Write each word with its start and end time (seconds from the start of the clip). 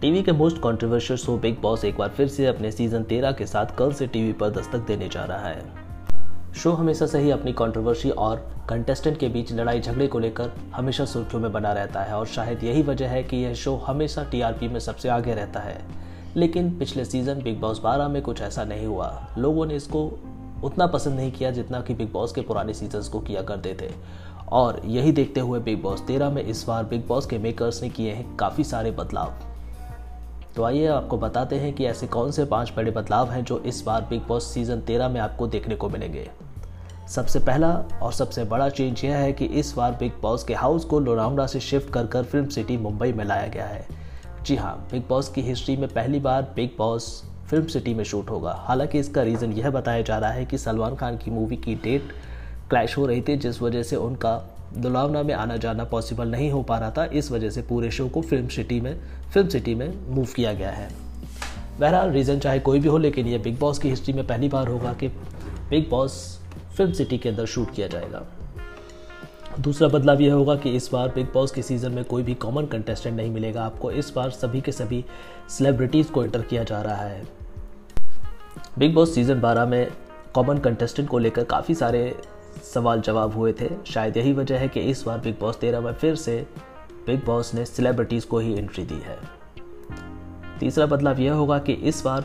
TV 0.00 0.22
के 0.22 0.32
most 0.32 0.56
controversial 0.56 1.18
show 1.18 1.36
Bigg 1.36 1.60
Boss 1.60 1.84
एक 1.84 1.98
बार 1.98 2.08
फिर 2.08 2.28
से 2.28 2.46
अपने 2.46 2.72
सीज़न 2.72 3.02
तेरह 3.02 3.32
के 3.32 3.46
साथ 3.46 3.66
कल 3.66 3.92
से 3.92 4.06
टीवी 4.06 4.32
पर 4.32 4.50
दस्तक 4.50 4.78
देने 4.78 5.08
जा 5.08 5.24
रहा 5.24 5.48
है। 5.48 5.62
शो 6.54 6.72
हमेशा 6.72 7.06
से 7.06 7.18
ही 7.18 7.30
अपनी 7.30 7.52
कंट्रोवर्सी 7.52 8.10
और 8.10 8.50
कंटेस्टेंट 8.68 9.18
के 9.18 9.28
बीच 9.28 9.52
लड़ाई 9.52 9.80
झगड़े 9.80 10.06
को 10.06 10.18
लेकर 10.18 10.50
हमेशा 10.74 11.04
सुर्खियों 11.04 11.42
में 11.42 11.52
बना 11.52 11.72
रहता 11.72 12.00
है 12.00 12.14
और 12.14 12.26
शायद 12.26 12.64
यही 12.64 12.82
वजह 12.82 13.08
है 13.08 13.22
कि 13.22 13.36
यह 13.36 13.54
शो 13.54 13.76
हमेशा 13.76 14.24
टीआरपी 14.24 14.68
में 14.68 14.80
सबसे 14.80 15.08
आगे 15.08 15.34
रहता 15.34 15.60
है। 15.60 15.84
लेकिन 16.36 16.78
पिछले 16.78 17.04
सीज़न 17.04 17.42
बिग 17.42 17.60
बॉस 17.60 17.80
बारह 17.80 18.08
में 18.08 18.22
कुछ 18.22 18.40
ऐसा 18.40 18.64
नहीं 18.64 18.86
हुआ। 18.86 19.26
लोगों 19.38 19.66
ने 19.66 19.76
इसको 19.76 20.20
उतना 20.64 20.86
पसंद 20.86 21.16
नहीं 21.16 21.32
किया 21.32 21.50
जितना 21.50 21.80
कि 21.80 21.94
बिग 21.94 22.12
बॉस 22.12 22.32
के 22.32 22.40
पुराने 22.40 22.74
सीजन्स 22.74 23.08
को 23.08 23.20
किया 23.20 23.42
करते 23.42 23.76
थे। 23.80 23.90
और 24.52 24.82
यही 24.84 25.12
देखते 25.12 25.40
हुए 25.40 25.60
बिग 25.60 25.82
बॉस 25.82 26.00
तेरह 26.06 26.30
में 26.30 26.42
इस 26.42 26.64
बार 26.68 26.84
बिग 26.84 27.06
बॉस 27.06 27.26
के 27.26 27.38
मेकर्स 27.38 27.82
ने 27.82 27.88
किए 27.88 28.12
हैं 28.12 28.36
काफ़ी 28.36 28.64
सारे 28.64 28.90
बदलाव। 28.90 29.34
तो 30.56 30.62
आइए 30.62 30.86
आपको 30.86 31.16
बताते 31.18 31.56
हैं 31.56 31.72
कि 31.72 31.84
ऐसे 31.84 32.06
कौन 32.06 32.30
से 32.30 32.44
पाँच 32.44 32.72
बड़े 32.76 32.90
बदलाव 32.90 33.30
हैं 33.30 33.42
जो 33.44 33.58
इस 33.58 33.82
बार 33.86 34.06
बिग 34.10 34.20
बॉस 34.28 34.44
सीज़न 34.44 34.80
तेरह 34.80 35.08
में 35.08 35.20
आपको 35.20 35.46
देखने 35.46 35.76
को 35.76 35.88
मिलेंगे। 35.88 36.28
सबसे 37.08 37.38
पहला 37.38 37.68
और 38.02 38.12
सबसे 38.12 38.44
बड़ा 38.44 38.68
चेंज 38.68 39.04
यह 39.04 39.16
है 39.16 39.32
कि 39.32 39.44
इस 39.44 39.72
बार 39.76 39.92
बिग 39.92 40.12
बॉस 40.22 40.44
के 40.44 40.54
हाउस 40.54 40.84
को 40.84 41.00
लोनावड़ा 41.00 41.46
से 41.46 41.60
शिफ्ट 41.60 41.92
कर 41.92 42.06
कर 42.06 42.22
फ़िल्म 42.22 42.48
सिटी 42.48 42.76
मुंबई 42.76 43.12
में 43.12 43.24
लाया 43.24 43.46
गया 43.46 43.66
है। 43.66 43.86
जी 44.42 44.56
हाँ 44.56 44.88
बिग 44.92 45.02
बॉस 45.08 45.28
की 45.28 45.40
हिस्ट्री 45.40 45.76
में 45.76 45.88
पहली 45.88 46.20
बार 46.20 46.52
बिग 46.56 46.70
बॉस 46.78 47.22
फ़िल्म 47.50 47.66
सिटी 47.66 47.94
में 47.94 48.04
शूट 48.04 48.30
होगा। 48.30 48.52
हालाँकि 48.58 48.98
इसका 48.98 49.22
रीज़न 49.22 49.52
यह 49.52 49.70
बताया 49.70 50.02
जा 50.02 50.18
रहा 50.18 50.30
है 50.30 50.44
कि 50.44 50.58
सलमान 50.58 50.96
खान 50.96 51.16
की 51.16 51.30
मूवी 51.30 51.56
की 51.56 51.74
डेट 51.74 52.12
क्लैश 52.70 52.96
हो 52.98 53.06
रही 53.06 53.22
थी, 53.22 53.36
जिस 53.36 53.62
वजह 53.62 53.82
से 53.82 53.96
उनका 53.96 54.36
दुलावना 54.76 55.22
में 55.22 55.34
आना 55.34 55.56
जाना 55.56 55.84
पॉसिबल 55.84 56.28
नहीं 56.28 56.50
हो 56.50 56.62
पा 56.62 56.78
रहा 56.78 56.90
था, 56.90 57.04
इस 57.04 57.30
वजह 57.32 57.50
से 57.50 57.62
पूरे 57.62 57.90
शो 57.90 58.08
को 58.08 58.20
फ़िल्म 58.20 58.48
सिटी 58.48 58.80
में 58.80 58.96
फ़िल्म 59.34 59.48
सिटी 59.48 59.74
में 59.74 59.92
मूव 60.08 60.26
किया 60.36 60.52
गया 60.52 60.70
है। 60.70 60.88
बहरहाल 61.80 62.10
रीज़न 62.10 62.38
चाहे 62.38 62.58
कोई 62.58 62.80
भी 62.80 62.88
हो, 62.88 62.98
लेकिन 62.98 63.26
ये 63.26 63.38
बिग 63.38 63.58
बॉस 63.58 63.78
की 63.78 63.88
हिस्ट्री 63.88 64.12
में 64.14 64.26
पहली 64.26 64.48
बार 64.48 64.68
होगा 64.68 64.92
कि 64.92 65.08
बिग 65.70 65.88
बॉस 65.90 66.40
फ़िल्म 66.76 66.92
सिटी 66.92 67.18
के 67.18 67.28
अंदर 67.28 67.46
शूट 67.46 67.74
किया 67.74 67.86
जाएगा। 67.86 68.22
दूसरा 69.60 69.88
बदलाव 69.88 70.20
यह 70.20 70.34
होगा 70.34 70.54
कि 70.56 70.70
इस 70.70 70.88
बार 70.92 71.08
बिग 71.08 71.26
बॉस 71.34 71.50
के 71.50 71.62
सीज़न 71.62 71.92
में 71.92 72.04
कोई 72.04 72.22
भी 72.22 72.34
कॉमन 72.34 72.66
कंटेस्टेंट 72.66 73.16
नहीं 73.16 73.30
मिलेगा। 73.30 73.64
आपको 73.64 73.90
इस 73.90 74.12
बार 74.16 74.30
सभी 74.30 74.60
के 74.60 74.72
सभी 74.72 75.04
सेलिब्रिटीज़ 75.48 76.10
को 76.10 76.24
एंटर 76.24 76.42
किया 76.42 76.64
जा 76.64 76.82
रहा 76.82 77.02
है। 77.02 77.22
बिग 78.78 78.94
बॉस 78.94 79.14
सीज़न 79.14 79.40
12 79.40 79.66
में 79.66 79.88
कॉमन 80.34 80.58
कंटेस्टेंट 80.58 81.08
को 81.08 81.18
लेकर 81.18 81.44
काफ़ी 81.44 81.74
सारे 81.74 82.14
सवाल 82.64 83.00
जवाब 83.00 83.34
हुए 83.34 83.52
थे। 83.52 83.68
शायद 83.86 84.16
यही 84.16 84.32
वजह 84.32 84.58
है 84.58 84.68
कि 84.68 84.80
इस 84.80 85.02
बार 85.02 85.18
बिग 85.18 85.38
बॉस 85.40 85.58
तेरह 85.58 85.80
में 85.80 85.92
फिर 85.92 86.14
से 86.14 86.46
बिग 87.06 87.24
बॉस 87.24 87.54
ने 87.54 87.64
सेलिब्रिटीज़ 87.64 88.26
को 88.26 88.38
ही 88.38 88.58
एंट्री 88.58 88.84
दी 88.84 89.00
है। 89.04 89.18
तीसरा 90.60 90.86
बदलाव 90.86 91.20
यह 91.20 91.32
होगा 91.32 91.58
कि 91.58 91.72
इस 91.72 92.02
बार 92.04 92.24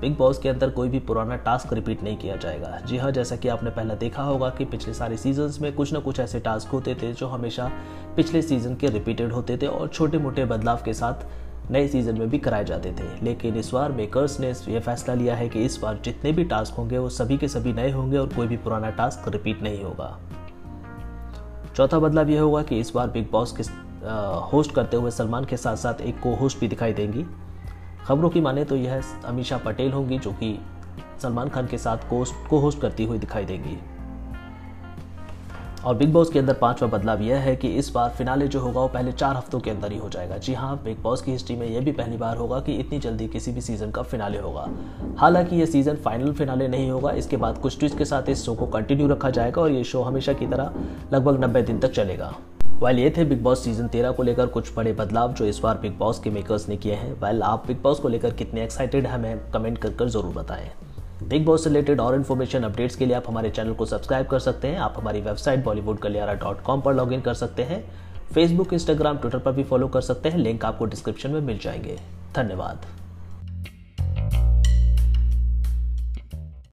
बिग 0.00 0.16
बॉस 0.16 0.38
के 0.38 0.48
अंदर 0.48 0.70
कोई 0.70 0.88
भी 0.88 0.98
पुराना 0.98 1.36
टास्क 1.36 1.72
रिपीट 1.72 2.02
नहीं 2.02 2.16
किया 2.16 2.36
जाएगा। 2.36 2.80
जी 2.86 2.96
हाँ 2.96 3.10
जैसा 3.10 3.36
कि 3.36 3.48
आपने 3.48 3.70
पहले 3.70 3.94
देखा 3.94 4.22
होगा 4.22 4.50
कि 4.50 4.64
पिछले 4.64 4.94
सारे 4.94 5.16
सीजन्स 5.16 5.60
में 5.60 5.72
कुछ 5.74 5.92
ना 5.92 5.98
कुछ 5.98 6.20
ऐसे 6.20 6.40
टास्क 6.40 6.68
होते 6.68 6.94
थे 6.94 7.12
जो 7.12 7.26
हमेशा 7.26 7.70
पिछले 8.16 8.42
सीज़न 8.42 8.74
के 8.74 8.86
रिपीटेड 8.86 9.32
होते 9.32 9.56
थे 9.56 9.66
और 9.66 9.88
छोटे 9.88 10.18
मोटे 10.18 10.44
बदलाव 10.44 10.82
के 10.84 10.94
साथ 10.94 11.26
नए 11.70 11.86
सीज़न 11.88 12.18
में 12.18 12.30
भी 12.30 12.38
कराए 12.38 12.64
जाते 12.64 12.92
थे। 12.92 13.04
लेकिन 13.22 13.56
इस 13.56 13.70
बार 13.70 13.92
मेकर्स 13.92 14.38
ने 14.40 14.52
यह 14.68 14.80
फैसला 14.80 15.14
लिया 15.14 15.34
है 15.36 15.48
कि 15.48 15.64
इस 15.64 15.78
बार 15.82 15.98
जितने 16.04 16.32
भी 16.32 16.44
टास्क 16.44 16.74
होंगे, 16.74 16.98
वो 16.98 17.08
सभी 17.08 17.38
के 17.38 17.48
सभी 17.48 17.72
नए 17.72 17.90
होंगे 17.90 18.18
और 18.18 18.34
कोई 18.34 18.46
भी 18.46 18.56
पुराना 18.56 18.90
टास्क 18.90 19.28
रिपीट 19.28 19.62
नहीं 19.62 19.82
होगा। 19.84 20.18
चौथा 21.76 21.98
बदलाव 21.98 22.30
यह 22.30 22.40
होगा 22.40 22.62
कि 22.62 22.80
इस 22.80 22.92
बार 22.94 23.08
बिग 23.08 23.30
बॉस 23.30 23.56
के 23.56 23.62
होस्ट 24.52 24.72
करते 24.72 24.96
हुए 24.96 25.10
सलमान 25.10 25.44
के 25.44 25.56
साथ 25.56 25.76
साथ 25.76 26.00
एक 26.00 26.20
को 26.20 26.34
होस्ट 26.34 26.60
भी 26.60 26.68
दिखाई 26.68 26.92
देंगी। 26.92 27.24
खबरों 28.06 28.30
की 28.30 28.40
माने 28.40 28.64
तो 28.64 28.76
यह 28.76 29.02
अमीशा 29.24 29.58
पटेल 29.58 29.92
होंगी, 29.92 30.18
जो 30.18 30.32
कि 30.32 30.58
सलमान 31.22 31.48
खान 31.48 31.66
के 31.66 31.78
साथ 31.78 32.08
को 32.50 32.58
होस्ट 32.58 32.80
करती 32.80 33.04
हुई 33.04 33.18
दिखाई 33.18 33.44
देंगी। 33.44 33.78
और 35.84 35.94
बिग 35.94 36.12
बॉस 36.12 36.30
के 36.30 36.38
अंदर 36.38 36.54
पांचवा 36.54 36.88
बदलाव 36.88 37.22
यह 37.22 37.38
है 37.38 37.54
कि 37.56 37.68
इस 37.68 37.90
बार 37.92 38.10
फिनाले 38.10 38.46
जो 38.48 38.60
होगा 38.60 38.80
वो 38.80 38.88
पहले 38.88 39.12
चार 39.12 39.36
हफ्तों 39.36 39.58
के 39.60 39.70
अंदर 39.70 39.92
ही 39.92 39.98
हो 39.98 40.08
जाएगा। 40.08 40.36
जी 40.38 40.54
हाँ 40.54 40.76
बिग 40.84 41.02
बॉस 41.02 41.22
की 41.22 41.32
हिस्ट्री 41.32 41.56
में 41.56 41.66
यह 41.66 41.80
भी 41.80 41.92
पहली 41.92 42.16
बार 42.16 42.36
होगा 42.36 42.60
कि 42.60 42.74
इतनी 42.74 42.98
जल्दी 42.98 43.26
किसी 43.28 43.52
भी 43.52 43.60
सीज़न 43.60 43.90
का 43.90 44.02
फिनाले 44.02 44.38
होगा। 44.38 44.66
हालाँकि 45.18 45.56
ये 45.56 45.66
सीज़न 45.66 45.96
फाइनल 45.96 46.32
फिनाले 46.32 46.68
नहीं 46.68 46.90
होगा, 46.90 47.12
इसके 47.12 47.36
बाद 47.36 47.58
कुछ 47.58 47.78
ट्विस्ट 47.78 47.98
के 47.98 48.04
साथ 48.04 48.28
इस 48.28 48.44
शो 48.44 48.54
को 48.54 48.66
कंटिन्यू 48.68 49.08
रखा 49.08 49.30
जाएगा 49.30 49.62
और 49.62 49.70
ये 49.70 49.84
शो 49.84 50.02
हमेशा 50.02 50.32
की 50.32 50.46
तरह 50.46 50.72
लगभग 51.12 51.44
नब्बे 51.44 51.62
दिन 51.62 51.80
तक 51.80 51.92
चलेगा। 51.92 52.34
वाइल 52.80 52.98
ये 52.98 53.12
थे 53.16 53.24
बिग 53.24 53.42
बॉस 53.42 53.64
सीज़न 53.64 53.88
तेरह 53.88 54.12
को 54.12 54.22
लेकर 54.22 54.46
कुछ 54.46 54.74
बड़े 54.76 54.92
बदलाव 54.92 55.32
जो 55.32 55.44
इस 55.46 55.58
बार 55.58 55.78
बिग 55.78 55.98
बॉस 55.98 56.18
के 56.18 56.30
मेकर्स 56.30 56.68
ने 56.68 56.76
किए 56.76 56.94
हैं। 56.94 57.12
वाइल 57.20 57.42
आप 57.42 57.66
बिग 57.66 57.82
बॉस 57.82 58.00
को 58.00 58.08
लेकर 58.08 58.32
कितने 58.32 58.64
एक्साइटेड 58.64 59.06
हैं, 59.06 59.12
हमें 59.12 59.50
कमेंट 59.52 59.78
कर 59.78 60.08
ज़रूर 60.08 60.34
बताएँ। 60.34 60.70
बिग 61.24 61.44
बॉस 61.44 61.66
रिलेटेड 61.66 62.00
और 62.00 62.14
इन्फॉर्मेशन 62.14 62.62
अपडेट्स 62.62 62.96
के 62.96 63.06
लिए 63.06 63.14
आप 63.14 63.24
हमारे 63.28 63.50
चैनल 63.50 63.72
को 63.72 63.86
सब्सक्राइब 63.86 64.26
कर 64.26 64.38
सकते 64.38 64.68
हैं। 64.68 64.78
आप 64.78 64.94
हमारी 64.96 65.20
website 65.20 65.64
Bollywood 65.64 66.00
Galiyara 66.00 66.34
dot 66.34 66.62
com 66.62 66.80
पर 66.80 66.94
लॉग 66.94 67.12
इन 67.12 67.20
कर 67.20 67.34
सकते 67.34 67.62
हैं। 67.62 67.84
फेसबुक 68.34 68.72
इंस्टाग्राम 68.72 69.18
ट्विटर 69.18 69.38
पर 69.38 69.52
भी 69.52 69.64
फॉलो 69.64 69.88
कर 69.88 70.00
सकते 70.00 70.28
हैं। 70.28 70.38
लिंक 70.38 70.64
आपको 70.64 70.84
डिस्क्रिप्शन 70.84 71.30
में 71.30 71.40
मिल 71.40 71.58
जाएँगे। 71.58 71.98
धन्यवाद। 72.36 72.86